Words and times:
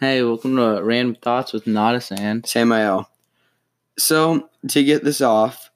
Hey, 0.00 0.22
welcome 0.22 0.56
to 0.56 0.80
Random 0.82 1.14
Thoughts 1.14 1.52
with 1.52 1.66
Nodis 1.66 2.10
and. 2.18 2.46
Samael. 2.46 3.10
So 3.98 4.48
to 4.68 4.82
get 4.82 5.04
this 5.04 5.20
off, 5.20 5.70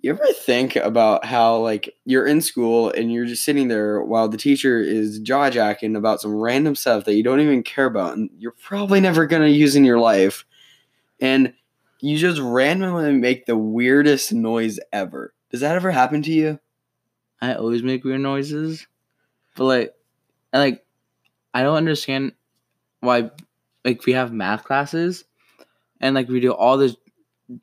you 0.00 0.12
ever 0.12 0.24
think 0.32 0.76
about 0.76 1.24
how 1.24 1.56
like 1.56 1.92
you're 2.04 2.24
in 2.24 2.40
school 2.40 2.92
and 2.92 3.12
you're 3.12 3.26
just 3.26 3.44
sitting 3.44 3.66
there 3.66 4.00
while 4.00 4.28
the 4.28 4.36
teacher 4.36 4.78
is 4.78 5.18
jaw 5.18 5.50
jacking 5.50 5.96
about 5.96 6.20
some 6.20 6.36
random 6.36 6.76
stuff 6.76 7.04
that 7.06 7.14
you 7.14 7.24
don't 7.24 7.40
even 7.40 7.64
care 7.64 7.86
about 7.86 8.16
and 8.16 8.30
you're 8.38 8.54
probably 8.62 9.00
never 9.00 9.26
gonna 9.26 9.48
use 9.48 9.74
in 9.74 9.84
your 9.84 9.98
life, 9.98 10.44
and 11.20 11.52
you 12.00 12.16
just 12.16 12.40
randomly 12.40 13.12
make 13.12 13.46
the 13.46 13.58
weirdest 13.58 14.32
noise 14.32 14.78
ever. 14.92 15.34
Does 15.50 15.62
that 15.62 15.74
ever 15.74 15.90
happen 15.90 16.22
to 16.22 16.32
you? 16.32 16.60
I 17.42 17.54
always 17.54 17.82
make 17.82 18.04
weird 18.04 18.20
noises, 18.20 18.86
but 19.56 19.64
like, 19.64 19.94
I 20.52 20.58
like, 20.58 20.86
I 21.52 21.62
don't 21.62 21.74
understand 21.74 22.34
why. 23.00 23.32
Like, 23.88 24.04
we 24.04 24.12
have 24.12 24.32
math 24.32 24.64
classes, 24.64 25.24
and 26.00 26.14
like 26.14 26.28
we 26.28 26.40
do 26.40 26.52
all 26.52 26.76
this 26.76 26.94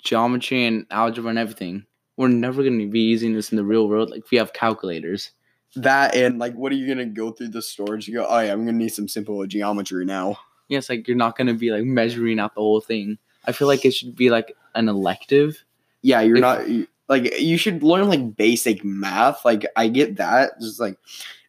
geometry 0.03 0.65
and 0.65 0.85
algebra 0.89 1.29
and 1.29 1.37
everything. 1.39 1.85
We're 2.17 2.29
never 2.29 2.63
gonna 2.63 2.87
be 2.87 3.01
using 3.01 3.33
this 3.33 3.51
in 3.51 3.57
the 3.57 3.63
real 3.63 3.87
world. 3.87 4.09
Like, 4.09 4.23
we 4.31 4.37
have 4.39 4.53
calculators. 4.53 5.31
That 5.75 6.15
and 6.15 6.39
like, 6.39 6.55
what 6.55 6.71
are 6.71 6.75
you 6.75 6.87
gonna 6.87 7.05
go 7.05 7.31
through 7.31 7.49
the 7.49 7.61
storage? 7.61 8.07
You 8.07 8.15
go, 8.15 8.25
oh 8.27 8.39
yeah, 8.39 8.53
I'm 8.53 8.65
gonna 8.65 8.77
need 8.77 8.89
some 8.89 9.07
simple 9.07 9.45
geometry 9.45 10.05
now. 10.05 10.39
Yes, 10.67 10.89
like 10.89 11.07
you're 11.07 11.17
not 11.17 11.37
gonna 11.37 11.53
be 11.53 11.69
like 11.71 11.83
measuring 11.83 12.39
out 12.39 12.55
the 12.55 12.61
whole 12.61 12.81
thing. 12.81 13.17
I 13.45 13.51
feel 13.51 13.67
like 13.67 13.85
it 13.85 13.93
should 13.93 14.15
be 14.15 14.29
like 14.31 14.55
an 14.73 14.89
elective. 14.89 15.63
Yeah, 16.01 16.21
you're 16.21 16.37
If- 16.37 16.41
not 16.41 16.61
like 17.07 17.39
you 17.39 17.57
should 17.57 17.83
learn 17.83 18.09
like 18.09 18.35
basic 18.35 18.83
math. 18.83 19.45
Like 19.45 19.65
I 19.75 19.89
get 19.89 20.15
that, 20.15 20.59
just 20.59 20.79
like 20.79 20.97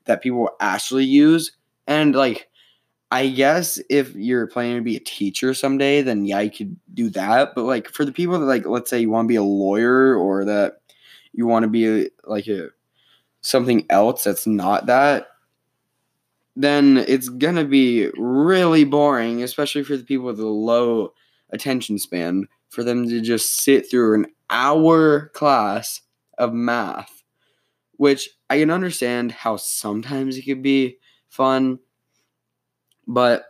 that 0.04 0.20
people 0.22 0.50
actually 0.60 1.04
use, 1.04 1.52
and 1.86 2.14
like 2.14 2.48
I 3.16 3.28
guess 3.28 3.80
if 3.88 4.14
you're 4.14 4.46
planning 4.46 4.76
to 4.76 4.82
be 4.82 4.96
a 4.96 5.00
teacher 5.00 5.54
someday, 5.54 6.02
then 6.02 6.26
yeah, 6.26 6.40
you 6.40 6.50
could 6.50 6.76
do 6.92 7.08
that. 7.10 7.54
But 7.54 7.62
like 7.62 7.88
for 7.88 8.04
the 8.04 8.12
people 8.12 8.38
that 8.38 8.44
like, 8.44 8.66
let's 8.66 8.90
say 8.90 9.00
you 9.00 9.08
want 9.08 9.24
to 9.24 9.32
be 9.32 9.36
a 9.36 9.42
lawyer 9.42 10.14
or 10.14 10.44
that 10.44 10.82
you 11.32 11.46
want 11.46 11.62
to 11.62 11.68
be 11.70 11.86
a, 11.86 12.08
like 12.24 12.46
a 12.46 12.68
something 13.40 13.86
else 13.88 14.24
that's 14.24 14.46
not 14.46 14.84
that, 14.84 15.28
then 16.56 16.98
it's 17.08 17.30
gonna 17.30 17.64
be 17.64 18.10
really 18.18 18.84
boring, 18.84 19.42
especially 19.42 19.82
for 19.82 19.96
the 19.96 20.04
people 20.04 20.26
with 20.26 20.38
a 20.38 20.46
low 20.46 21.14
attention 21.48 21.98
span, 21.98 22.46
for 22.68 22.84
them 22.84 23.08
to 23.08 23.22
just 23.22 23.62
sit 23.62 23.90
through 23.90 24.14
an 24.14 24.26
hour 24.50 25.28
class 25.28 26.02
of 26.36 26.52
math, 26.52 27.22
which 27.92 28.28
I 28.50 28.58
can 28.58 28.70
understand 28.70 29.32
how 29.32 29.56
sometimes 29.56 30.36
it 30.36 30.42
could 30.42 30.60
be 30.60 30.98
fun, 31.30 31.78
but 33.06 33.44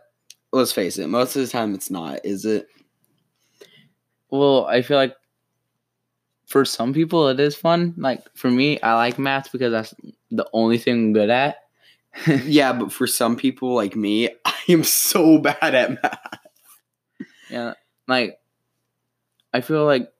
let's 0.51 0.71
face 0.71 0.97
it, 0.97 1.07
most 1.07 1.35
of 1.35 1.41
the 1.41 1.47
time 1.47 1.73
it's 1.73 1.89
not, 1.89 2.25
is 2.25 2.45
it? 2.45 2.67
Well, 4.29 4.65
I 4.65 4.81
feel 4.81 4.97
like 4.97 5.15
for 6.45 6.65
some 6.65 6.93
people 6.93 7.27
it 7.27 7.39
is 7.39 7.55
fun. 7.55 7.93
Like 7.97 8.23
for 8.35 8.49
me, 8.49 8.79
I 8.81 8.95
like 8.95 9.19
math 9.19 9.51
because 9.51 9.71
that's 9.71 9.93
the 10.31 10.47
only 10.53 10.77
thing 10.77 10.95
I'm 10.95 11.13
good 11.13 11.29
at. 11.29 11.57
yeah, 12.43 12.73
but 12.73 12.91
for 12.91 13.05
some 13.05 13.35
people 13.35 13.75
like 13.75 13.95
me, 13.95 14.29
I 14.45 14.55
am 14.69 14.83
so 14.83 15.37
bad 15.37 15.75
at 15.75 16.01
math. 16.01 16.39
Yeah, 17.49 17.73
like 18.07 18.39
I 19.53 19.61
feel 19.61 19.85
like 19.85 20.11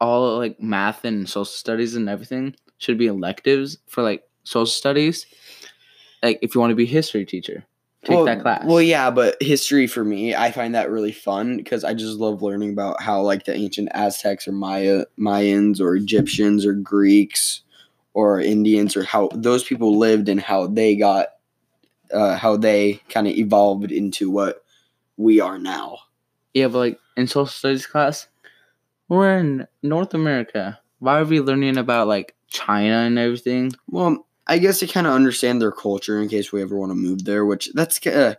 all 0.00 0.38
like 0.38 0.60
math 0.60 1.04
and 1.04 1.28
social 1.28 1.44
studies 1.44 1.94
and 1.94 2.08
everything 2.08 2.54
should 2.78 2.98
be 2.98 3.06
electives 3.06 3.78
for 3.88 4.02
like 4.02 4.22
social 4.44 4.66
studies. 4.66 5.26
Like 6.22 6.38
if 6.42 6.54
you 6.54 6.60
want 6.60 6.70
to 6.70 6.76
be 6.76 6.84
a 6.84 6.86
history 6.86 7.24
teacher, 7.24 7.64
take 8.04 8.16
well, 8.16 8.24
that 8.24 8.42
class. 8.42 8.64
Well, 8.64 8.82
yeah, 8.82 9.10
but 9.10 9.36
history 9.42 9.86
for 9.86 10.04
me, 10.04 10.34
I 10.34 10.50
find 10.50 10.74
that 10.74 10.90
really 10.90 11.12
fun 11.12 11.56
because 11.56 11.84
I 11.84 11.94
just 11.94 12.18
love 12.18 12.42
learning 12.42 12.70
about 12.70 13.02
how 13.02 13.22
like 13.22 13.44
the 13.44 13.54
ancient 13.54 13.88
Aztecs 13.92 14.46
or 14.46 14.52
Maya 14.52 15.04
Mayans 15.18 15.80
or 15.80 15.96
Egyptians 15.96 16.64
or 16.64 16.72
Greeks 16.74 17.62
or 18.12 18.40
Indians 18.40 18.96
or 18.96 19.04
how 19.04 19.28
those 19.34 19.64
people 19.64 19.98
lived 19.98 20.28
and 20.28 20.40
how 20.40 20.66
they 20.66 20.96
got 20.96 21.28
uh, 22.12 22.36
how 22.36 22.56
they 22.56 23.00
kind 23.08 23.26
of 23.26 23.34
evolved 23.34 23.90
into 23.90 24.30
what 24.30 24.64
we 25.16 25.40
are 25.40 25.58
now. 25.58 25.98
Yeah, 26.52 26.68
but 26.68 26.78
like 26.78 27.00
in 27.16 27.26
social 27.26 27.46
studies 27.46 27.86
class, 27.86 28.28
we're 29.08 29.38
in 29.38 29.66
North 29.82 30.14
America. 30.14 30.80
Why 31.00 31.18
are 31.18 31.24
we 31.24 31.40
learning 31.40 31.76
about 31.76 32.06
like 32.08 32.34
China 32.48 32.98
and 32.98 33.18
everything? 33.18 33.72
Well, 33.88 34.26
I 34.46 34.58
guess 34.58 34.80
to 34.80 34.86
kind 34.86 35.06
of 35.06 35.12
understand 35.14 35.60
their 35.60 35.72
culture 35.72 36.20
in 36.20 36.28
case 36.28 36.52
we 36.52 36.62
ever 36.62 36.76
want 36.76 36.90
to 36.90 36.96
move 36.96 37.24
there, 37.24 37.44
which 37.44 37.70
that's 37.72 38.04
uh, 38.06 38.34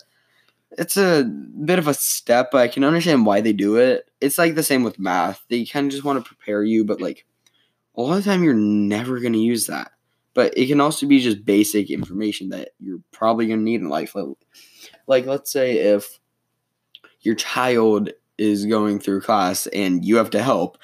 it's 0.77 0.97
a 0.97 1.23
bit 1.23 1.79
of 1.79 1.88
a 1.88 1.93
step, 1.93 2.49
but 2.51 2.61
I 2.61 2.67
can 2.67 2.83
understand 2.83 3.25
why 3.25 3.41
they 3.41 3.53
do 3.53 3.77
it. 3.77 4.09
It's 4.21 4.38
like 4.38 4.55
the 4.55 4.63
same 4.63 4.83
with 4.83 4.99
math. 4.99 5.43
They 5.49 5.66
kind 5.66 5.85
of 5.85 5.91
just 5.91 6.03
want 6.03 6.23
to 6.23 6.27
prepare 6.27 6.63
you, 6.63 6.85
but 6.85 7.01
like 7.01 7.25
a 7.95 8.01
lot 8.01 8.17
of 8.17 8.25
time 8.25 8.43
you're 8.43 8.53
never 8.53 9.19
going 9.19 9.33
to 9.33 9.39
use 9.39 9.67
that. 9.67 9.91
But 10.33 10.57
it 10.57 10.67
can 10.67 10.81
also 10.81 11.07
be 11.07 11.19
just 11.19 11.45
basic 11.45 11.89
information 11.89 12.49
that 12.49 12.69
you're 12.79 12.99
probably 13.11 13.47
going 13.47 13.59
to 13.59 13.63
need 13.63 13.79
in 13.79 13.87
life. 13.87 14.16
Like, 14.16 14.27
like 15.07 15.25
let's 15.25 15.51
say 15.51 15.77
if 15.77 16.19
your 17.22 17.35
child 17.35 18.09
is 18.37 18.66
going 18.66 18.99
through 18.99 19.22
class 19.22 19.66
and 19.67 20.03
you 20.03 20.17
have 20.17 20.31
to 20.31 20.43
help, 20.43 20.77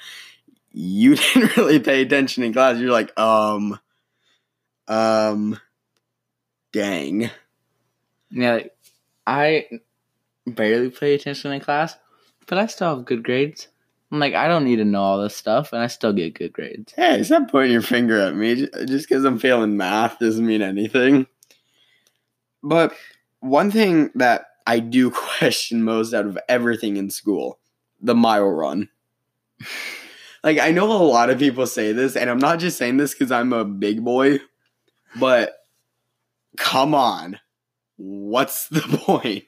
you 0.72 1.16
didn't 1.34 1.56
really 1.56 1.80
pay 1.80 2.00
attention 2.00 2.44
in 2.44 2.54
class. 2.54 2.78
You're 2.78 2.90
like, 2.90 3.16
um, 3.18 3.78
um, 4.88 5.58
dang. 6.72 7.30
Yeah, 8.30 8.54
like, 8.54 8.76
I 9.26 9.66
barely 10.46 10.90
pay 10.90 11.14
attention 11.14 11.52
in 11.52 11.60
class, 11.60 11.96
but 12.46 12.58
I 12.58 12.66
still 12.66 12.96
have 12.96 13.04
good 13.04 13.22
grades. 13.22 13.68
I'm 14.10 14.18
like, 14.18 14.34
I 14.34 14.46
don't 14.46 14.64
need 14.64 14.76
to 14.76 14.84
know 14.84 15.02
all 15.02 15.22
this 15.22 15.36
stuff, 15.36 15.72
and 15.72 15.82
I 15.82 15.86
still 15.86 16.12
get 16.12 16.34
good 16.34 16.52
grades. 16.52 16.92
Hey, 16.94 17.22
stop 17.22 17.50
pointing 17.50 17.72
your 17.72 17.82
finger 17.82 18.20
at 18.20 18.36
me. 18.36 18.68
Just 18.86 19.08
because 19.08 19.24
I'm 19.24 19.38
failing 19.38 19.76
math 19.76 20.18
doesn't 20.18 20.46
mean 20.46 20.60
anything. 20.60 21.26
But 22.62 22.94
one 23.40 23.70
thing 23.70 24.10
that 24.14 24.46
I 24.66 24.80
do 24.80 25.10
question 25.38 25.82
most 25.82 26.12
out 26.12 26.26
of 26.26 26.38
everything 26.48 26.96
in 26.96 27.10
school 27.10 27.58
the 28.02 28.14
mile 28.14 28.50
run. 28.50 28.88
like, 30.44 30.58
I 30.58 30.72
know 30.72 30.90
a 30.90 31.04
lot 31.04 31.30
of 31.30 31.38
people 31.38 31.66
say 31.66 31.92
this, 31.92 32.16
and 32.16 32.28
I'm 32.28 32.38
not 32.38 32.58
just 32.58 32.76
saying 32.76 32.96
this 32.96 33.14
because 33.14 33.30
I'm 33.30 33.52
a 33.52 33.64
big 33.64 34.04
boy, 34.04 34.40
but 35.18 35.54
come 36.56 36.94
on. 36.94 37.38
What's 37.96 38.68
the 38.68 38.80
point? 39.04 39.44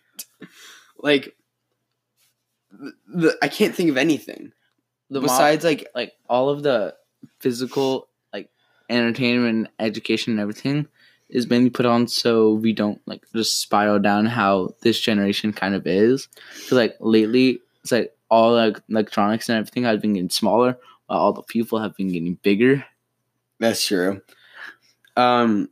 like, 0.99 1.35
the, 2.71 2.93
the, 3.09 3.39
I 3.43 3.49
can't 3.49 3.75
think 3.75 3.91
of 3.91 3.97
anything. 3.97 4.53
The 5.11 5.21
mo- 5.21 5.27
Besides, 5.27 5.65
like, 5.65 5.89
like 5.95 6.13
all 6.29 6.49
of 6.49 6.63
the 6.63 6.95
physical 7.41 8.09
like 8.33 8.51
entertainment 8.91 9.69
education 9.79 10.33
and 10.33 10.41
everything 10.41 10.87
is 11.31 11.49
mainly 11.49 11.71
put 11.71 11.87
on 11.87 12.07
so 12.07 12.53
we 12.55 12.73
don't 12.73 13.01
like 13.07 13.23
just 13.35 13.61
spiral 13.61 13.99
down 13.99 14.27
how 14.27 14.75
this 14.83 15.01
generation 15.01 15.53
kind 15.53 15.75
of 15.75 15.87
is 15.87 16.29
Cause 16.65 16.73
like 16.73 16.97
lately 17.01 17.61
it's 17.83 17.93
like 17.93 18.15
all 18.31 18.53
like 18.53 18.79
electronics 18.91 19.49
and 19.49 19.59
everything 19.59 19.85
has 19.85 20.01
been 20.01 20.13
getting 20.15 20.29
smaller 20.31 20.77
while 21.07 21.19
all 21.19 21.33
the 21.33 21.43
people 21.43 21.79
have 21.79 21.97
been 21.97 22.09
getting 22.13 22.35
bigger 22.43 22.85
That's 23.59 23.87
true. 23.87 24.21
Um, 25.17 25.69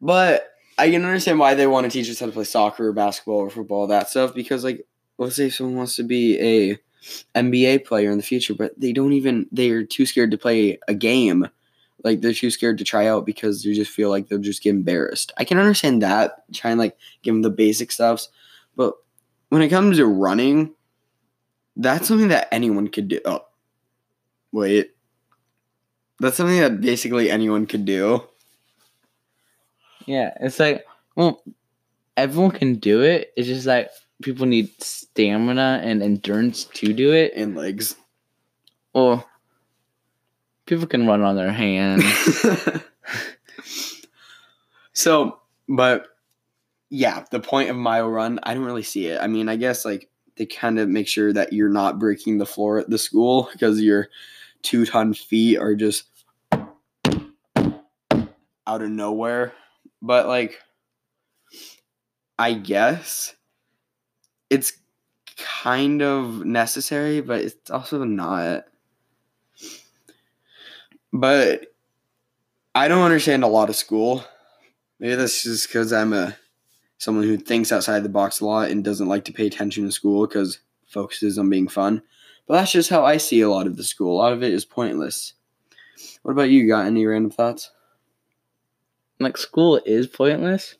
but 0.00 0.50
I 0.78 0.90
can 0.90 1.04
understand 1.04 1.38
why 1.38 1.54
they 1.54 1.66
want 1.66 1.84
to 1.84 1.90
teach 1.90 2.10
us 2.10 2.20
how 2.20 2.26
to 2.26 2.32
play 2.32 2.44
soccer 2.44 2.88
or 2.88 2.92
basketball 2.92 3.36
or 3.36 3.50
football, 3.50 3.86
that 3.86 4.08
stuff. 4.08 4.34
Because 4.34 4.64
like, 4.64 4.86
let's 5.18 5.36
say 5.36 5.50
someone 5.50 5.76
wants 5.76 5.96
to 5.96 6.02
be 6.02 6.38
a 6.40 6.78
NBA 7.34 7.84
player 7.84 8.10
in 8.10 8.16
the 8.16 8.24
future, 8.24 8.54
but 8.54 8.78
they 8.78 8.92
don't 8.92 9.12
even 9.12 9.46
they're 9.52 9.84
too 9.84 10.06
scared 10.06 10.30
to 10.30 10.38
play 10.38 10.78
a 10.88 10.94
game. 10.94 11.48
Like 12.02 12.20
they're 12.20 12.34
too 12.34 12.50
scared 12.50 12.78
to 12.78 12.84
try 12.84 13.06
out 13.06 13.24
because 13.24 13.62
they 13.62 13.72
just 13.72 13.90
feel 13.90 14.10
like 14.10 14.28
they'll 14.28 14.38
just 14.38 14.62
get 14.62 14.70
embarrassed. 14.70 15.32
I 15.38 15.44
can 15.44 15.58
understand 15.58 16.02
that. 16.02 16.44
Try 16.52 16.70
and 16.70 16.80
like 16.80 16.96
give 17.22 17.34
them 17.34 17.42
the 17.42 17.50
basic 17.50 17.92
stuffs, 17.92 18.28
but 18.76 18.94
when 19.48 19.62
it 19.62 19.68
comes 19.68 19.98
to 19.98 20.06
running, 20.06 20.74
that's 21.76 22.08
something 22.08 22.28
that 22.28 22.48
anyone 22.52 22.88
could 22.88 23.08
do. 23.08 23.20
Oh, 23.24 23.46
wait. 24.52 24.93
That's 26.24 26.36
something 26.36 26.60
that 26.60 26.80
basically 26.80 27.30
anyone 27.30 27.66
could 27.66 27.84
do. 27.84 28.24
yeah 30.06 30.32
it's 30.40 30.58
like 30.58 30.84
well 31.16 31.42
everyone 32.16 32.50
can 32.50 32.76
do 32.76 33.02
it 33.02 33.32
it's 33.36 33.48
just 33.48 33.66
like 33.66 33.90
people 34.22 34.46
need 34.46 34.70
stamina 34.82 35.80
and 35.84 36.02
endurance 36.02 36.64
to 36.64 36.92
do 36.92 37.12
it 37.12 37.34
in 37.34 37.54
legs. 37.54 37.96
well 38.94 39.28
people 40.66 40.86
can 40.86 41.06
run 41.06 41.20
on 41.20 41.36
their 41.36 41.52
hands 41.52 42.04
so, 44.92 45.40
but 45.68 46.06
yeah, 46.90 47.24
the 47.30 47.40
point 47.40 47.70
of 47.70 47.76
mile 47.76 48.08
run, 48.08 48.38
I 48.42 48.54
don't 48.54 48.64
really 48.64 48.82
see 48.82 49.06
it. 49.08 49.20
I 49.20 49.26
mean, 49.26 49.48
I 49.48 49.56
guess 49.56 49.84
like 49.84 50.08
they 50.36 50.46
kind 50.46 50.78
of 50.78 50.88
make 50.88 51.08
sure 51.08 51.32
that 51.32 51.52
you're 51.52 51.68
not 51.68 51.98
breaking 51.98 52.38
the 52.38 52.46
floor 52.46 52.78
at 52.78 52.90
the 52.90 52.98
school 52.98 53.48
because 53.52 53.80
your 53.80 54.08
two 54.62 54.86
ton 54.86 55.12
feet 55.12 55.58
are 55.58 55.74
just 55.74 56.04
out 58.66 58.82
of 58.82 58.90
nowhere. 58.90 59.52
But 60.02 60.26
like, 60.26 60.58
I 62.38 62.54
guess 62.54 63.34
it's 64.50 64.72
kind 65.36 66.02
of 66.02 66.44
necessary, 66.44 67.20
but 67.20 67.40
it's 67.40 67.70
also 67.70 68.04
not. 68.04 68.64
But 71.12 71.66
I 72.74 72.88
don't 72.88 73.04
understand 73.04 73.44
a 73.44 73.48
lot 73.48 73.68
of 73.68 73.76
school. 73.76 74.24
Maybe 74.98 75.14
that's 75.14 75.42
just 75.42 75.68
because 75.68 75.92
I'm 75.92 76.12
a 76.12 76.36
someone 76.98 77.24
who 77.24 77.36
thinks 77.36 77.70
outside 77.70 78.02
the 78.02 78.08
box 78.08 78.40
a 78.40 78.46
lot 78.46 78.70
and 78.70 78.82
doesn't 78.82 79.08
like 79.08 79.24
to 79.26 79.32
pay 79.32 79.46
attention 79.46 79.84
to 79.84 79.92
school 79.92 80.26
because 80.26 80.58
focuses 80.86 81.38
on 81.38 81.50
being 81.50 81.68
fun. 81.68 82.02
But 82.46 82.54
that's 82.54 82.72
just 82.72 82.90
how 82.90 83.04
I 83.04 83.16
see 83.16 83.40
a 83.40 83.50
lot 83.50 83.66
of 83.66 83.76
the 83.76 83.84
school. 83.84 84.16
A 84.16 84.22
lot 84.22 84.32
of 84.32 84.42
it 84.42 84.52
is 84.52 84.64
pointless. 84.64 85.34
What 86.22 86.32
about 86.32 86.50
you? 86.50 86.66
Got 86.68 86.86
any 86.86 87.06
random 87.06 87.30
thoughts? 87.30 87.70
Like 89.20 89.36
school 89.36 89.80
is 89.84 90.06
pointless 90.06 90.76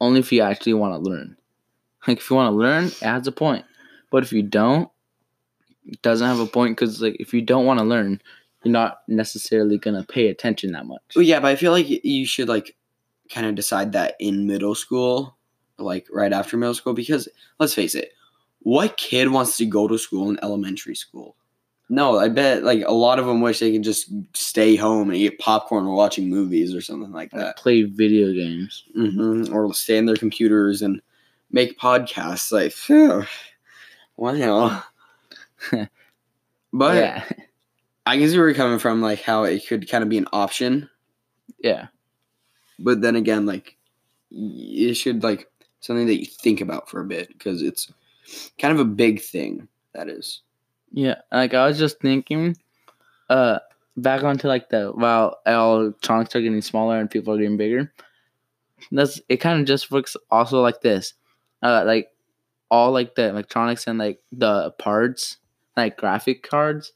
only 0.00 0.20
if 0.20 0.32
you 0.32 0.42
actually 0.42 0.74
want 0.74 0.94
to 0.94 1.10
learn. 1.10 1.36
Like 2.06 2.18
if 2.18 2.28
you 2.28 2.36
want 2.36 2.52
to 2.52 2.56
learn, 2.56 2.86
it 2.86 3.26
a 3.26 3.32
point. 3.32 3.64
But 4.10 4.24
if 4.24 4.32
you 4.32 4.42
don't, 4.42 4.90
it 5.86 6.02
doesn't 6.02 6.26
have 6.26 6.40
a 6.40 6.46
point 6.46 6.76
because 6.76 7.00
like 7.00 7.16
if 7.20 7.32
you 7.32 7.40
don't 7.40 7.66
want 7.66 7.78
to 7.78 7.84
learn, 7.84 8.20
you're 8.64 8.72
not 8.72 9.02
necessarily 9.08 9.78
gonna 9.78 10.04
pay 10.04 10.28
attention 10.28 10.72
that 10.72 10.86
much. 10.86 11.00
Well, 11.14 11.24
yeah, 11.24 11.40
but 11.40 11.48
I 11.48 11.56
feel 11.56 11.72
like 11.72 11.86
you 11.88 12.26
should 12.26 12.48
like 12.48 12.76
kind 13.30 13.46
of 13.46 13.54
decide 13.54 13.92
that 13.92 14.16
in 14.18 14.46
middle 14.46 14.74
school, 14.74 15.36
like 15.78 16.06
right 16.12 16.32
after 16.32 16.56
middle 16.56 16.74
school, 16.74 16.94
because 16.94 17.28
let's 17.58 17.74
face 17.74 17.94
it, 17.94 18.12
what 18.60 18.96
kid 18.96 19.30
wants 19.30 19.56
to 19.56 19.66
go 19.66 19.88
to 19.88 19.98
school 19.98 20.30
in 20.30 20.38
elementary 20.42 20.94
school? 20.94 21.36
No, 21.92 22.18
I 22.18 22.30
bet 22.30 22.64
like 22.64 22.82
a 22.86 22.94
lot 22.94 23.18
of 23.18 23.26
them 23.26 23.42
wish 23.42 23.58
they 23.58 23.70
could 23.70 23.82
just 23.84 24.10
stay 24.32 24.76
home 24.76 25.10
and 25.10 25.18
eat 25.18 25.38
popcorn 25.38 25.84
while 25.84 25.94
watching 25.94 26.30
movies 26.30 26.74
or 26.74 26.80
something 26.80 27.12
like 27.12 27.30
Like 27.34 27.42
that, 27.42 27.58
play 27.58 27.82
video 27.82 28.32
games. 28.32 28.84
hmm 28.94 29.52
or 29.52 29.74
stay 29.74 29.98
in 29.98 30.06
their 30.06 30.16
computers 30.16 30.80
and 30.80 31.02
make 31.50 31.78
podcasts. 31.78 32.50
Like, 32.50 32.72
phew, 32.72 33.24
wow. 34.16 34.82
but 36.72 36.94
yeah, 36.96 37.24
I 38.06 38.16
guess 38.16 38.34
where 38.34 38.46
you're 38.48 38.54
coming 38.54 38.78
from, 38.78 39.02
like 39.02 39.20
how 39.20 39.44
it 39.44 39.66
could 39.68 39.86
kind 39.86 40.02
of 40.02 40.08
be 40.08 40.16
an 40.16 40.28
option, 40.32 40.88
yeah, 41.58 41.88
but 42.78 43.02
then 43.02 43.16
again, 43.16 43.44
like 43.44 43.76
it 44.30 44.94
should 44.94 45.22
like 45.22 45.46
something 45.80 46.06
that 46.06 46.20
you 46.20 46.24
think 46.26 46.62
about 46.62 46.88
for 46.88 47.02
a 47.02 47.04
bit 47.04 47.28
because 47.28 47.60
it's 47.60 47.92
kind 48.58 48.72
of 48.72 48.80
a 48.80 48.88
big 48.88 49.20
thing. 49.20 49.68
That 49.92 50.08
is. 50.08 50.40
Yeah. 50.92 51.16
Like 51.30 51.54
I 51.54 51.66
was 51.66 51.78
just 51.78 52.00
thinking, 52.00 52.56
uh, 53.28 53.58
back 53.96 54.22
onto 54.22 54.48
like 54.48 54.68
the 54.68 54.90
while 54.90 55.38
electronics 55.46 56.34
are 56.36 56.40
getting 56.40 56.62
smaller 56.62 56.98
and 56.98 57.10
people 57.10 57.34
are 57.34 57.38
getting 57.38 57.56
bigger. 57.56 57.92
That's 58.90 59.20
it. 59.28 59.38
Kind 59.38 59.60
of 59.60 59.66
just 59.66 59.90
works 59.90 60.16
also 60.30 60.60
like 60.60 60.80
this, 60.80 61.14
uh, 61.62 61.84
like 61.86 62.10
all 62.70 62.92
like 62.92 63.14
the 63.14 63.28
electronics 63.28 63.86
and 63.86 63.98
like 63.98 64.20
the 64.32 64.70
parts, 64.72 65.38
like 65.76 65.96
graphic 65.96 66.42
cards, 66.42 66.92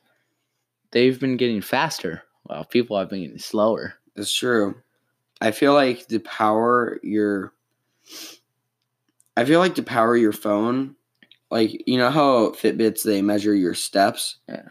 they've 0.90 1.19
been 1.19 1.37
getting 1.37 1.60
faster. 1.60 2.22
While 2.44 2.64
people 2.64 2.96
have 2.96 3.10
been 3.10 3.22
getting 3.22 3.38
slower. 3.38 3.94
It's 4.14 4.32
true. 4.32 4.76
I 5.40 5.50
feel 5.50 5.75
like 5.75 6.06
the 6.06 6.20
power 6.20 7.00
your 7.02 7.52
I 9.37 9.44
feel 9.44 9.58
like 9.58 9.75
to 9.75 9.82
power 9.82 10.16
your 10.16 10.32
phone, 10.32 10.94
like 11.50 11.82
you 11.87 11.98
know 11.98 12.10
how 12.10 12.50
Fitbits 12.50 13.02
they 13.02 13.22
measure 13.22 13.54
your 13.54 13.75
steps? 13.75 14.37
Yeah. 14.48 14.62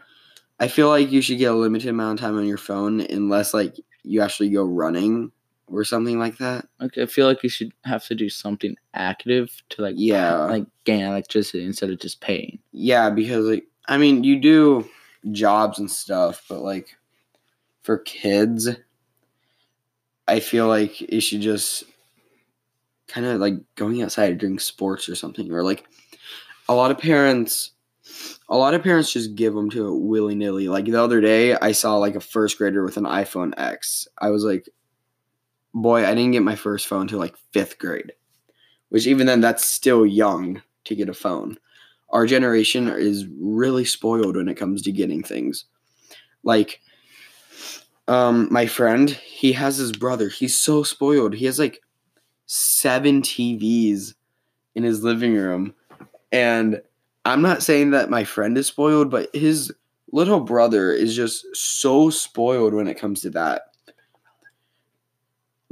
I 0.59 0.67
feel 0.69 0.87
like 0.89 1.11
you 1.11 1.21
should 1.21 1.37
get 1.37 1.51
a 1.51 1.55
limited 1.55 1.89
amount 1.89 2.19
of 2.19 2.23
time 2.25 2.37
on 2.37 2.45
your 2.45 2.57
phone 2.57 3.01
unless 3.01 3.53
like 3.53 3.75
you 4.03 4.21
actually 4.21 4.49
go 4.49 4.63
running 4.63 5.31
or 5.67 5.83
something 5.83 6.19
like 6.19 6.37
that. 6.37 6.67
Like 6.79 6.97
I 6.97 7.05
feel 7.07 7.27
like 7.27 7.43
you 7.43 7.49
should 7.49 7.73
have 7.83 8.05
to 8.05 8.15
do 8.15 8.29
something 8.29 8.75
active 8.93 9.51
to 9.69 9.81
like 9.81 9.95
Yeah. 9.97 10.35
like 10.45 10.65
gain 10.85 11.01
electricity 11.01 11.65
instead 11.65 11.89
of 11.89 11.99
just 11.99 12.21
paying. 12.21 12.59
Yeah, 12.71 13.09
because 13.09 13.45
like 13.45 13.65
I 13.87 13.97
mean 13.97 14.23
you 14.23 14.39
do 14.39 14.87
jobs 15.31 15.79
and 15.79 15.89
stuff, 15.89 16.43
but 16.47 16.61
like 16.61 16.95
for 17.83 17.97
kids, 17.99 18.69
I 20.27 20.39
feel 20.39 20.67
like 20.67 21.01
you 21.01 21.21
should 21.21 21.41
just 21.41 21.83
kind 23.07 23.25
of 23.25 23.39
like 23.39 23.53
going 23.75 24.01
outside 24.01 24.37
doing 24.37 24.57
sports 24.59 25.07
or 25.07 25.15
something, 25.15 25.51
or 25.51 25.63
like 25.63 25.85
a 26.67 26.75
lot 26.75 26.91
of 26.91 26.97
parents. 26.97 27.71
A 28.47 28.55
lot 28.55 28.75
of 28.75 28.83
parents 28.83 29.11
just 29.11 29.35
give 29.35 29.55
them 29.55 29.71
to 29.71 29.87
it 29.87 29.99
willy 29.99 30.35
nilly. 30.35 30.67
Like 30.67 30.85
the 30.85 31.01
other 31.01 31.19
day, 31.19 31.55
I 31.55 31.71
saw 31.71 31.97
like 31.97 32.15
a 32.15 32.19
first 32.19 32.57
grader 32.59 32.83
with 32.83 32.97
an 32.97 33.05
iPhone 33.05 33.53
X. 33.57 34.07
I 34.19 34.29
was 34.29 34.43
like, 34.43 34.69
boy, 35.73 36.05
I 36.05 36.13
didn't 36.13 36.31
get 36.31 36.43
my 36.43 36.55
first 36.55 36.85
phone 36.85 37.07
till 37.07 37.17
like 37.17 37.35
fifth 37.51 37.79
grade, 37.79 38.13
which 38.89 39.07
even 39.07 39.25
then, 39.25 39.41
that's 39.41 39.65
still 39.65 40.05
young 40.05 40.61
to 40.83 40.95
get 40.95 41.09
a 41.09 41.15
phone 41.15 41.57
our 42.09 42.25
generation 42.25 42.87
is 42.87 43.27
really 43.39 43.83
spoiled 43.85 44.37
when 44.37 44.47
it 44.47 44.55
comes 44.55 44.81
to 44.83 44.91
getting 44.91 45.21
things. 45.21 45.65
Like, 46.43 46.79
um, 48.07 48.47
my 48.51 48.67
friend, 48.67 49.09
he 49.09 49.53
has 49.53 49.77
his 49.77 49.91
brother. 49.91 50.29
He's 50.29 50.57
so 50.57 50.83
spoiled. 50.83 51.33
He 51.33 51.45
has 51.45 51.59
like 51.59 51.81
seven 52.45 53.21
TVs 53.21 54.13
in 54.75 54.83
his 54.83 55.03
living 55.03 55.35
room. 55.35 55.73
And 56.35 56.81
I'm 57.23 57.41
not 57.41 57.63
saying 57.63 57.91
that 57.91 58.09
my 58.09 58.25
friend 58.25 58.57
is 58.57 58.67
spoiled, 58.67 59.09
but 59.09 59.33
his 59.33 59.71
little 60.11 60.41
brother 60.41 60.91
is 60.91 61.15
just 61.15 61.45
so 61.55 62.09
spoiled 62.09 62.73
when 62.73 62.87
it 62.87 62.99
comes 62.99 63.21
to 63.21 63.29
that. 63.31 63.63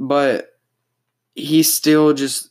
But 0.00 0.58
he's 1.34 1.72
still 1.72 2.14
just 2.14 2.50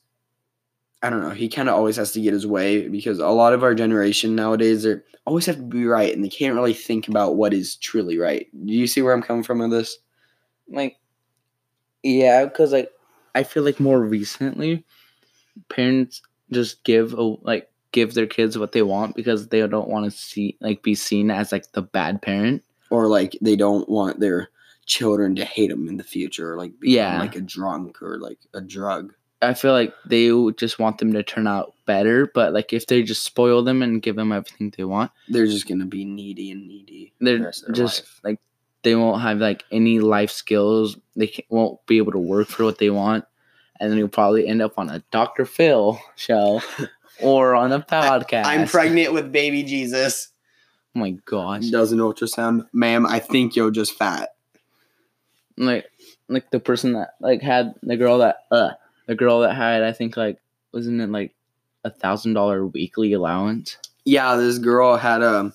I 1.01 1.09
don't 1.09 1.21
know. 1.21 1.31
He 1.31 1.49
kind 1.49 1.67
of 1.67 1.75
always 1.75 1.97
has 1.97 2.13
to 2.13 2.21
get 2.21 2.31
his 2.33 2.47
way 2.47 2.87
because 2.87 3.19
a 3.19 3.27
lot 3.27 3.51
of 3.51 3.63
our 3.63 3.75
generation 3.75 4.35
nowadays 4.35 4.83
they 4.83 4.95
always 5.25 5.45
have 5.47 5.57
to 5.57 5.61
be 5.63 5.85
right 5.85 6.13
and 6.13 6.23
they 6.23 6.29
can't 6.29 6.55
really 6.55 6.73
think 6.73 7.07
about 7.07 7.35
what 7.35 7.53
is 7.53 7.75
truly 7.75 8.17
right. 8.17 8.47
Do 8.65 8.73
you 8.73 8.87
see 8.87 9.01
where 9.01 9.13
I'm 9.13 9.23
coming 9.23 9.43
from 9.43 9.59
with 9.59 9.71
this? 9.71 9.97
Like, 10.69 10.97
yeah, 12.03 12.45
because 12.45 12.71
like 12.71 12.91
I 13.33 13.43
feel 13.43 13.63
like 13.63 13.79
more 13.79 14.01
recently, 14.01 14.85
parents 15.67 16.21
just 16.51 16.83
give 16.83 17.13
a 17.13 17.21
like 17.21 17.69
give 17.93 18.13
their 18.13 18.27
kids 18.27 18.57
what 18.57 18.73
they 18.73 18.81
want 18.81 19.15
because 19.15 19.47
they 19.47 19.65
don't 19.65 19.87
want 19.87 20.03
to 20.03 20.11
see 20.11 20.57
like 20.59 20.83
be 20.83 20.93
seen 20.95 21.31
as 21.31 21.53
like 21.53 21.71
the 21.71 21.81
bad 21.81 22.21
parent. 22.21 22.61
Or 22.89 23.07
like 23.07 23.37
they 23.41 23.55
don't 23.55 23.87
want 23.87 24.19
their 24.19 24.49
children 24.85 25.35
to 25.37 25.45
hate 25.45 25.69
them 25.69 25.87
in 25.87 25.95
the 25.97 26.03
future, 26.03 26.51
or 26.53 26.57
like 26.57 26.77
become 26.79 26.93
Yeah. 26.93 27.19
like 27.19 27.35
a 27.37 27.41
drunk 27.41 28.01
or 28.01 28.19
like 28.19 28.39
a 28.53 28.59
drug. 28.59 29.13
I 29.41 29.53
feel 29.53 29.71
like 29.73 29.93
they 30.05 30.29
just 30.57 30.79
want 30.79 30.97
them 30.99 31.11
to 31.13 31.23
turn 31.23 31.47
out 31.47 31.73
better, 31.85 32.29
but 32.33 32.53
like 32.53 32.71
if 32.73 32.87
they 32.87 33.01
just 33.03 33.23
spoil 33.23 33.63
them 33.63 33.81
and 33.81 34.01
give 34.01 34.15
them 34.15 34.31
everything 34.31 34.73
they 34.77 34.83
want, 34.83 35.11
They're 35.29 35.47
just 35.47 35.67
gonna 35.67 35.85
be 35.85 36.05
needy 36.05 36.51
and 36.51 36.67
needy. 36.67 37.13
they're 37.19 37.39
their 37.39 37.51
just 37.73 38.01
life. 38.01 38.19
like 38.23 38.39
they 38.83 38.95
won't 38.95 39.21
have 39.21 39.39
like 39.39 39.63
any 39.71 39.99
life 39.99 40.31
skills. 40.31 40.97
They 41.15 41.27
can 41.27 41.45
won't 41.49 41.83
be 41.87 41.97
able 41.97 42.11
to 42.13 42.19
work 42.19 42.47
for 42.47 42.63
what 42.63 42.77
they 42.77 42.89
want, 42.89 43.25
and 43.79 43.89
then 43.91 43.97
you'll 43.97 44.07
probably 44.09 44.47
end 44.47 44.61
up 44.61 44.77
on 44.77 44.89
a 44.89 44.99
Dr. 45.11 45.45
Phil 45.45 45.99
show 46.15 46.61
or 47.21 47.55
on 47.55 47.71
a 47.71 47.79
podcast. 47.79 48.45
I'm 48.45 48.67
pregnant 48.67 49.13
with 49.13 49.31
baby 49.31 49.63
Jesus. 49.63 50.29
Oh 50.95 50.99
my 50.99 51.11
gosh! 51.25 51.69
Does 51.69 51.91
an 51.91 51.99
ultrasound, 51.99 52.67
ma'am? 52.71 53.05
I 53.05 53.19
think 53.19 53.55
you're 53.55 53.71
just 53.71 53.97
fat. 53.97 54.35
Like 55.57 55.85
like 56.27 56.49
the 56.51 56.59
person 56.59 56.93
that 56.93 57.15
like 57.19 57.41
had 57.41 57.75
the 57.83 57.97
girl 57.97 58.19
that 58.19 58.45
uh 58.51 58.71
the 59.07 59.15
girl 59.15 59.41
that 59.41 59.55
had 59.55 59.83
I 59.83 59.91
think 59.91 60.17
like 60.17 60.39
wasn't 60.71 61.01
it 61.01 61.09
like 61.09 61.33
a 61.83 61.89
thousand 61.89 62.33
dollar 62.33 62.65
weekly 62.65 63.13
allowance? 63.13 63.77
yeah, 64.05 64.35
this 64.35 64.57
girl 64.57 64.97
had 64.97 65.21
a 65.21 65.53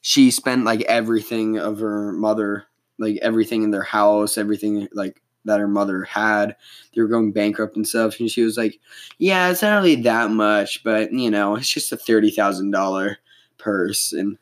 she 0.00 0.30
spent 0.30 0.64
like 0.64 0.82
everything 0.82 1.58
of 1.58 1.80
her 1.80 2.12
mother, 2.12 2.64
like 2.98 3.18
everything 3.22 3.62
in 3.62 3.70
their 3.70 3.82
house, 3.82 4.38
everything 4.38 4.88
like 4.92 5.20
that 5.48 5.60
her 5.60 5.68
mother 5.68 6.04
had. 6.04 6.56
They 6.94 7.02
were 7.02 7.08
going 7.08 7.32
bankrupt 7.32 7.76
and 7.76 7.86
stuff, 7.86 8.20
and 8.20 8.30
she 8.30 8.42
was 8.42 8.56
like, 8.56 8.78
"Yeah, 9.18 9.50
it's 9.50 9.62
not 9.62 9.76
really 9.76 9.96
that 10.02 10.30
much, 10.30 10.84
but 10.84 11.12
you 11.12 11.30
know, 11.30 11.56
it's 11.56 11.68
just 11.68 11.92
a 11.92 11.96
thirty 11.96 12.30
thousand 12.30 12.70
dollar 12.70 13.18
purse." 13.58 14.12
And 14.12 14.38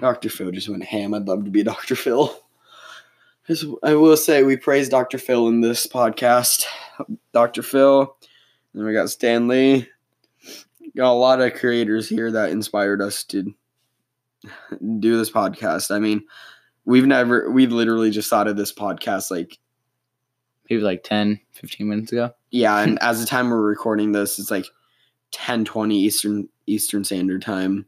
Dr. 0.00 0.28
Phil 0.28 0.50
just 0.50 0.68
went 0.68 0.84
ham. 0.84 1.14
I'd 1.14 1.28
love 1.28 1.44
to 1.44 1.50
be 1.50 1.62
Dr. 1.64 1.96
Phil. 1.96 2.34
I 3.82 3.94
will 3.94 4.16
say 4.16 4.44
we 4.44 4.56
praise 4.56 4.88
Dr. 4.88 5.18
Phil 5.18 5.48
in 5.48 5.60
this 5.60 5.86
podcast. 5.86 6.64
Dr. 7.32 7.62
Phil. 7.62 8.16
And 8.72 8.84
we 8.84 8.92
got 8.92 9.10
Stanley. 9.10 9.88
Got 10.96 11.12
a 11.12 11.14
lot 11.14 11.40
of 11.40 11.54
creators 11.54 12.08
here 12.08 12.30
that 12.30 12.50
inspired 12.50 13.02
us 13.02 13.24
to 13.24 13.52
do 14.98 15.18
this 15.18 15.30
podcast. 15.30 15.94
I 15.94 15.98
mean, 15.98 16.24
we've 16.84 17.06
never, 17.06 17.50
we 17.50 17.66
literally 17.66 18.10
just 18.10 18.30
thought 18.30 18.48
of 18.48 18.56
this 18.56 18.72
podcast 18.72 19.30
like, 19.30 19.58
Maybe 20.72 20.82
like 20.84 21.02
10, 21.04 21.38
15 21.52 21.86
minutes 21.86 22.12
ago. 22.12 22.32
yeah. 22.50 22.78
And 22.80 22.98
as 23.02 23.20
the 23.20 23.26
time 23.26 23.50
we're 23.50 23.60
recording 23.60 24.12
this, 24.12 24.38
it's 24.38 24.50
like 24.50 24.64
10 25.32 25.66
20 25.66 25.98
Eastern, 25.98 26.48
Eastern 26.66 27.04
Standard 27.04 27.42
Time. 27.42 27.84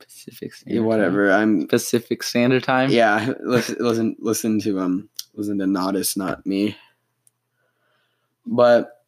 Pacific 0.00 0.50
Yeah, 0.50 0.56
Standard 0.56 0.78
Time. 0.80 0.84
whatever. 0.86 1.30
I'm, 1.32 1.68
Pacific 1.68 2.24
Standard 2.24 2.64
Time. 2.64 2.90
yeah. 2.90 3.32
Listen, 3.40 3.76
listen, 3.78 4.16
listen 4.18 4.60
to, 4.62 4.80
um, 4.80 5.08
listen 5.34 5.58
to 5.58 5.64
Nodis, 5.66 6.16
not 6.16 6.44
me. 6.44 6.76
But 8.44 9.04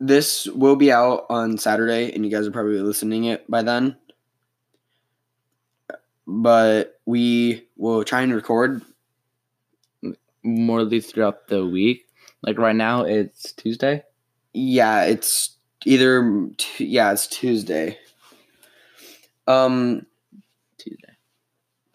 this 0.00 0.46
will 0.46 0.76
be 0.76 0.90
out 0.90 1.26
on 1.28 1.58
Saturday, 1.58 2.10
and 2.14 2.24
you 2.24 2.30
guys 2.30 2.46
are 2.46 2.50
probably 2.52 2.80
listening 2.80 3.24
it 3.24 3.48
by 3.50 3.60
then. 3.62 3.96
But 6.26 6.98
we 7.04 7.68
will 7.76 8.02
try 8.04 8.22
and 8.22 8.34
record. 8.34 8.80
More 10.48 10.80
of 10.80 10.90
these 10.90 11.10
throughout 11.10 11.48
the 11.48 11.64
week. 11.66 12.06
Like 12.42 12.58
right 12.58 12.76
now, 12.76 13.04
it's 13.04 13.52
Tuesday. 13.52 14.04
Yeah, 14.52 15.04
it's 15.04 15.56
either 15.84 16.48
t- 16.56 16.86
yeah, 16.86 17.12
it's 17.12 17.26
Tuesday. 17.26 17.98
Um, 19.46 20.06
Tuesday. 20.76 21.16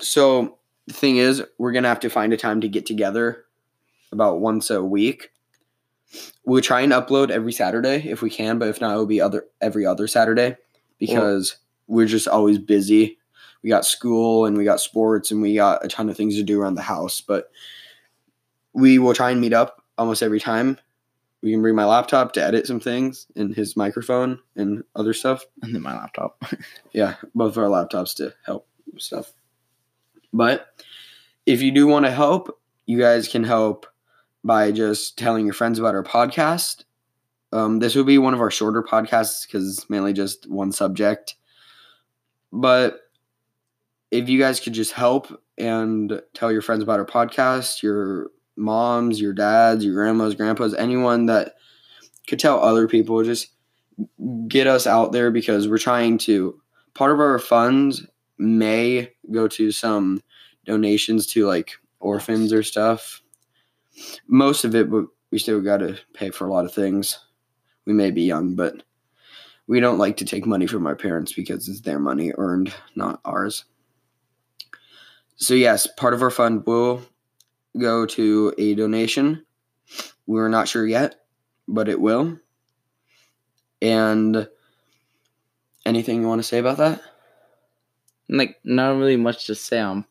so 0.02 0.58
the 0.88 0.94
thing 0.94 1.18
is, 1.18 1.44
we're 1.58 1.72
gonna 1.72 1.88
have 1.88 2.00
to 2.02 2.10
find 2.10 2.34
a 2.34 2.38
time 2.38 2.62
to 2.62 2.68
get 2.68 2.86
together 2.86 3.46
about 4.12 4.40
once 4.40 4.70
a 4.70 4.84
week. 4.84 5.30
We'll 6.46 6.62
try 6.62 6.82
and 6.82 6.94
upload 6.94 7.32
every 7.32 7.54
Saturday 7.54 8.08
if 8.10 8.22
we 8.22 8.30
can, 8.30 8.60
but 8.60 8.68
if 8.68 8.82
not, 8.82 8.92
it'll 8.92 9.06
be 9.06 9.22
other 9.22 9.46
every 9.62 9.86
other 9.86 10.08
Saturday 10.08 10.58
because 11.00 11.58
we're 11.88 12.08
just 12.08 12.28
always 12.28 12.60
busy. 12.60 13.18
We 13.62 13.70
got 13.70 13.86
school 13.86 14.46
and 14.46 14.58
we 14.58 14.66
got 14.66 14.82
sports 14.82 15.32
and 15.32 15.42
we 15.42 15.56
got 15.56 15.86
a 15.86 15.88
ton 15.88 16.10
of 16.10 16.18
things 16.18 16.36
to 16.36 16.44
do 16.44 16.62
around 16.62 16.76
the 16.76 16.82
house, 16.82 17.22
but 17.22 17.50
we 18.74 19.00
will 19.00 19.14
try 19.14 19.32
and 19.32 19.42
meet 19.42 19.54
up 19.54 19.84
almost 19.98 20.24
every 20.24 20.40
time. 20.40 20.78
We 21.42 21.52
can 21.52 21.62
bring 21.62 21.76
my 21.76 21.86
laptop 21.86 22.32
to 22.34 22.44
edit 22.44 22.68
some 22.68 22.80
things 22.80 23.28
and 23.36 23.54
his 23.54 23.76
microphone 23.76 24.40
and 24.56 24.84
other 24.96 25.14
stuff. 25.14 25.46
And 25.62 25.76
then 25.76 25.82
my 25.82 25.94
laptop. 25.94 26.42
Yeah, 26.94 27.16
both 27.34 27.58
of 27.58 27.64
our 27.64 27.70
laptops 27.70 28.16
to 28.18 28.34
help 28.46 28.68
stuff. 28.98 29.34
But 30.32 30.68
if 31.46 31.62
you 31.62 31.72
do 31.72 31.88
want 31.88 32.06
to 32.06 32.12
help, 32.12 32.60
you 32.86 33.00
guys 33.00 33.28
can 33.28 33.44
help 33.44 33.88
by 34.44 34.72
just 34.72 35.18
telling 35.18 35.46
your 35.46 35.54
friends 35.54 35.80
about 35.80 35.96
our 35.96 36.04
podcast. 36.04 36.84
Um, 37.52 37.80
this 37.80 37.96
will 37.96 38.04
be 38.04 38.18
one 38.18 38.34
of 38.34 38.42
our 38.42 38.52
shorter 38.52 38.84
podcasts 38.84 39.46
because 39.46 39.78
it's 39.78 39.90
mainly 39.90 40.14
just 40.14 40.50
one 40.50 40.72
subject. 40.72 41.36
But 42.52 43.00
if 44.12 44.30
you 44.30 44.40
guys 44.40 44.60
could 44.60 44.74
just 44.74 44.92
help 44.92 45.42
and 45.58 46.22
tell 46.34 46.52
your 46.52 46.62
friends 46.62 46.84
about 46.84 47.00
our 47.00 47.06
podcast, 47.06 47.82
your 47.82 48.32
moms, 48.56 49.20
your 49.20 49.34
dads, 49.34 49.84
your 49.84 49.94
grandmas, 49.94 50.36
grandpas, 50.36 50.74
anyone 50.74 51.26
that 51.28 51.56
could 52.28 52.40
tell 52.40 52.64
other 52.64 52.88
people, 52.88 53.24
just 53.24 53.50
get 54.48 54.68
us 54.68 54.88
out 54.88 55.12
there 55.12 55.32
because 55.32 55.68
we're 55.68 55.78
trying 55.78 56.18
to 56.18 56.60
part 56.94 57.12
of 57.12 57.20
our 57.20 57.40
funds 57.40 58.06
may 58.38 59.12
go 59.32 59.48
to 59.48 59.72
some 59.72 60.22
donations 60.66 61.28
to 61.28 61.46
like 61.46 61.74
orphans 62.00 62.54
or 62.54 62.64
stuff. 62.64 63.22
Most 64.28 64.66
of 64.66 64.76
it, 64.76 64.90
but 64.90 65.06
we 65.32 65.40
still 65.40 65.62
got 65.62 65.78
to 65.78 65.98
pay 66.14 66.30
for 66.30 66.48
a 66.48 66.52
lot 66.52 66.66
of 66.66 66.74
things. 66.74 67.20
We 67.86 67.94
may 67.94 68.12
be 68.12 68.24
young, 68.24 68.56
but 68.56 68.84
we 69.68 69.80
don't 69.80 69.98
like 69.98 70.18
to 70.18 70.26
take 70.26 70.46
money 70.46 70.68
from 70.68 70.86
our 70.88 70.96
parents 70.96 71.34
because 71.34 71.68
it's 71.68 71.82
their 71.82 72.00
money 72.00 72.32
earned, 72.38 72.74
not 72.96 73.20
ours. 73.26 73.66
So, 75.36 75.54
yes, 75.54 75.88
part 75.88 76.14
of 76.14 76.22
our 76.22 76.30
fund 76.30 76.66
will 76.66 77.02
go 77.78 78.06
to 78.06 78.54
a 78.58 78.76
donation. 78.76 79.46
We're 80.26 80.50
not 80.50 80.68
sure 80.68 80.88
yet, 80.88 81.16
but 81.68 81.90
it 81.90 82.00
will. 82.00 82.40
And 83.82 84.48
anything 85.86 86.22
you 86.22 86.28
want 86.28 86.40
to 86.40 86.48
say 86.48 86.60
about 86.60 86.78
that? 86.78 87.02
like 88.30 88.60
not 88.64 88.98
really 88.98 89.18
much 89.18 89.46
to 89.48 89.56
say 89.56 89.80
on 89.80 90.06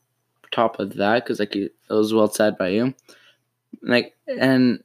top 0.51 0.79
of 0.79 0.95
that 0.95 1.25
because 1.25 1.41
like 1.41 1.57
it 1.57 1.73
was 1.89 2.13
well 2.13 2.29
said 2.29 2.59
by 2.59 2.69
you. 2.69 2.95
Like, 3.83 4.15
and 4.27 4.83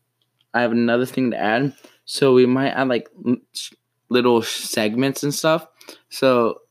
I 0.53 0.61
have 0.61 0.71
another 0.71 1.05
thing 1.05 1.31
to 1.31 1.37
add. 1.37 1.73
So 2.05 2.33
we 2.33 2.45
might 2.45 2.69
add 2.69 2.87
like 2.87 3.09
little 4.09 4.41
segments 4.41 5.23
and 5.23 5.33
stuff. 5.33 5.67
So 6.09 6.61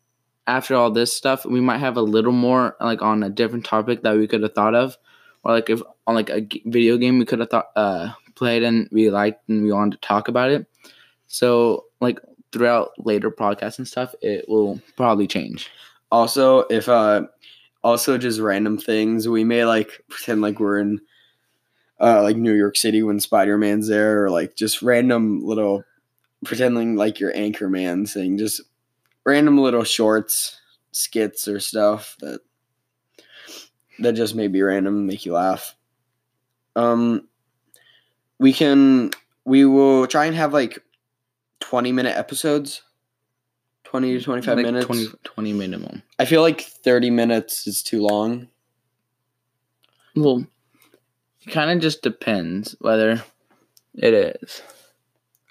after 0.46 0.74
all 0.74 0.90
this 0.90 1.12
stuff, 1.12 1.44
we 1.44 1.60
might 1.60 1.78
have 1.78 1.96
a 1.96 2.02
little 2.02 2.32
more 2.32 2.76
like 2.80 3.02
on 3.02 3.22
a 3.22 3.30
different 3.30 3.64
topic 3.64 4.02
that 4.02 4.16
we 4.16 4.26
could 4.26 4.42
have 4.42 4.54
thought 4.54 4.74
of, 4.74 4.96
or 5.46 5.52
like 5.52 5.70
if 5.70 5.80
on 6.08 6.16
like 6.16 6.28
a 6.28 6.46
video 6.64 6.96
game 6.96 7.18
we 7.18 7.24
could 7.24 7.38
have 7.38 7.48
thought 7.48 7.68
uh 7.76 8.10
played 8.34 8.64
and 8.64 8.88
we 8.90 9.10
liked 9.10 9.48
and 9.48 9.62
we 9.62 9.72
wanted 9.72 9.92
to 9.92 10.06
talk 10.06 10.28
about 10.28 10.50
it. 10.50 10.66
So 11.28 11.84
like 12.00 12.18
throughout 12.52 12.92
later 12.98 13.30
podcasts 13.30 13.78
and 13.78 13.86
stuff, 13.88 14.14
it 14.20 14.48
will 14.48 14.80
probably 14.96 15.26
change. 15.26 15.70
Also, 16.10 16.60
if 16.68 16.88
uh 16.88 17.22
also 17.84 18.18
just 18.18 18.40
random 18.40 18.76
things, 18.76 19.28
we 19.28 19.44
may 19.44 19.64
like 19.64 20.02
pretend 20.08 20.42
like 20.42 20.58
we're 20.58 20.80
in 20.80 21.00
uh 22.00 22.22
like 22.22 22.36
New 22.36 22.52
York 22.52 22.76
City 22.76 23.02
when 23.04 23.20
Spider-Man's 23.20 23.88
there 23.88 24.24
or 24.24 24.30
like 24.30 24.56
just 24.56 24.82
random 24.82 25.44
little 25.44 25.84
pretending 26.44 26.96
like 26.96 27.20
you're 27.20 27.32
Anchorman 27.32 28.10
thing, 28.12 28.36
just 28.36 28.60
random 29.24 29.58
little 29.58 29.84
shorts, 29.84 30.60
skits 30.90 31.46
or 31.46 31.60
stuff 31.60 32.16
that 32.18 32.40
that 34.00 34.12
just 34.12 34.34
may 34.34 34.48
be 34.48 34.62
random, 34.62 35.06
make 35.06 35.24
you 35.26 35.32
laugh. 35.34 35.74
Um 36.74 37.28
we 38.38 38.52
can 38.52 39.10
we 39.44 39.64
will 39.64 40.06
try 40.06 40.26
and 40.26 40.36
have 40.36 40.52
like 40.52 40.82
20 41.60 41.92
minute 41.92 42.16
episodes. 42.16 42.82
20 43.84 44.18
to 44.18 44.24
25 44.24 44.56
Like 44.56 44.66
minutes. 44.66 44.86
20, 44.86 45.06
20 45.22 45.52
minimum. 45.52 46.02
I 46.18 46.24
feel 46.24 46.42
like 46.42 46.60
30 46.60 47.10
minutes 47.10 47.66
is 47.66 47.82
too 47.82 48.02
long. 48.02 48.48
Well, 50.16 50.44
it 51.46 51.50
kind 51.50 51.70
of 51.70 51.80
just 51.80 52.02
depends 52.02 52.74
whether 52.80 53.22
it 53.94 54.36
is. 54.42 54.62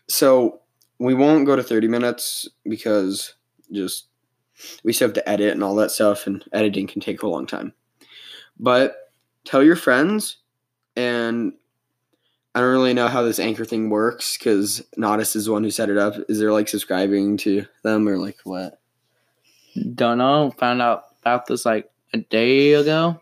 So 0.07 0.59
we 0.99 1.13
won't 1.13 1.45
go 1.45 1.55
to 1.55 1.63
30 1.63 1.87
minutes 1.87 2.47
because 2.65 3.33
just 3.71 4.07
we 4.83 4.93
still 4.93 5.07
have 5.07 5.15
to 5.15 5.29
edit 5.29 5.51
and 5.53 5.63
all 5.63 5.75
that 5.75 5.91
stuff, 5.91 6.27
and 6.27 6.43
editing 6.51 6.87
can 6.87 7.01
take 7.01 7.23
a 7.23 7.27
long 7.27 7.45
time. 7.47 7.73
But 8.59 8.95
tell 9.43 9.63
your 9.63 9.75
friends, 9.75 10.37
and 10.95 11.53
I 12.53 12.59
don't 12.61 12.71
really 12.71 12.93
know 12.93 13.07
how 13.07 13.21
this 13.23 13.39
anchor 13.39 13.65
thing 13.65 13.89
works 13.89 14.37
because 14.37 14.81
Nodis 14.97 15.35
is 15.35 15.45
the 15.45 15.51
one 15.51 15.63
who 15.63 15.71
set 15.71 15.89
it 15.89 15.97
up. 15.97 16.15
Is 16.29 16.39
there 16.39 16.51
like 16.53 16.67
subscribing 16.67 17.37
to 17.37 17.65
them 17.83 18.07
or 18.07 18.17
like 18.17 18.37
what? 18.43 18.79
Don't 19.95 20.19
know. 20.19 20.51
Found 20.57 20.81
out 20.81 21.03
about 21.21 21.47
this 21.47 21.65
like 21.65 21.89
a 22.13 22.17
day 22.19 22.73
ago. 22.73 23.19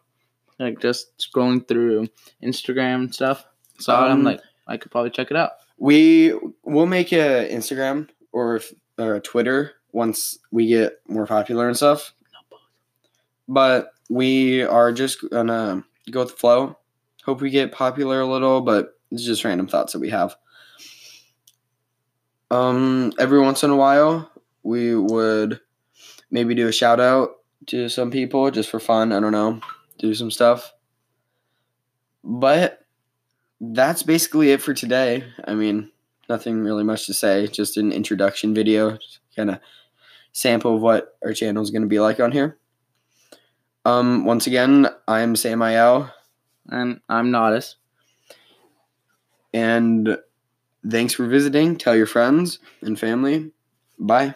Like 0.59 0.79
just 0.79 1.17
scrolling 1.17 1.67
through 1.67 2.07
Instagram 2.43 2.95
and 2.95 3.13
stuff. 3.15 3.43
Saw 3.79 4.05
it. 4.05 4.09
I'm 4.09 4.19
Um, 4.19 4.23
like, 4.23 4.41
I 4.67 4.77
could 4.77 4.91
probably 4.91 5.09
check 5.09 5.31
it 5.31 5.35
out. 5.37 5.53
We 5.79 6.33
will 6.63 6.85
make 6.85 7.11
a 7.11 7.49
Instagram 7.51 8.07
or, 8.31 8.57
if- 8.57 8.73
or 8.99 9.15
a 9.15 9.19
Twitter 9.19 9.71
once 9.91 10.37
we 10.51 10.67
get 10.67 10.99
more 11.07 11.25
popular 11.25 11.67
and 11.67 11.75
stuff. 11.75 12.13
But 13.47 13.92
we 14.09 14.61
are 14.63 14.91
just 14.91 15.29
gonna 15.29 15.83
go 16.11 16.21
with 16.21 16.29
the 16.29 16.35
flow. 16.35 16.77
Hope 17.25 17.41
we 17.41 17.49
get 17.49 17.71
popular 17.71 18.21
a 18.21 18.25
little, 18.25 18.61
but 18.61 18.99
it's 19.11 19.23
just 19.23 19.43
random 19.43 19.67
thoughts 19.67 19.93
that 19.93 19.99
we 19.99 20.09
have. 20.09 20.35
Um, 22.51 23.13
every 23.17 23.39
once 23.39 23.63
in 23.63 23.69
a 23.71 23.75
while, 23.75 24.31
we 24.61 24.95
would 24.95 25.59
maybe 26.29 26.55
do 26.55 26.67
a 26.67 26.71
shout 26.71 26.99
out 26.99 27.29
to 27.67 27.89
some 27.89 28.11
people 28.11 28.51
just 28.51 28.69
for 28.69 28.79
fun. 28.79 29.11
I 29.11 29.19
don't 29.19 29.31
know, 29.31 29.61
do 29.99 30.13
some 30.13 30.31
stuff. 30.31 30.73
But 32.23 32.85
that's 33.59 34.03
basically 34.03 34.51
it 34.51 34.61
for 34.61 34.73
today. 34.73 35.23
I 35.45 35.53
mean, 35.53 35.91
nothing 36.29 36.61
really 36.61 36.83
much 36.83 37.05
to 37.07 37.13
say. 37.13 37.47
Just 37.47 37.77
an 37.77 37.91
introduction 37.91 38.53
video, 38.53 38.97
kind 39.35 39.51
of 39.51 39.59
sample 40.31 40.75
of 40.75 40.81
what 40.81 41.17
our 41.23 41.33
channel 41.33 41.63
is 41.63 41.71
going 41.71 41.81
to 41.83 41.87
be 41.87 41.99
like 41.99 42.19
on 42.19 42.31
here. 42.31 42.57
Um, 43.85 44.25
once 44.25 44.47
again, 44.47 44.87
I'm 45.07 45.35
Sam 45.35 45.61
And 46.69 47.01
I'm 47.09 47.31
Nodis. 47.31 47.75
and 49.53 50.17
thanks 50.89 51.13
for 51.13 51.27
visiting. 51.27 51.77
Tell 51.77 51.95
your 51.95 52.07
friends 52.07 52.59
and 52.81 52.99
family. 52.99 53.51
Bye. 53.99 54.35